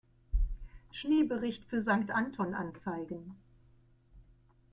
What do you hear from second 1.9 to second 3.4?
Anton anzeigen.